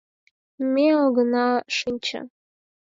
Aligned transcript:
Ме 0.73 0.87
огына 1.05 1.47
шинче. 1.77 2.19